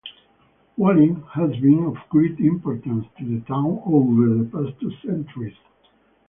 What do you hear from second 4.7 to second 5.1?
two